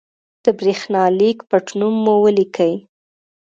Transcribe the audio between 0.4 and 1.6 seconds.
د برېښنالېک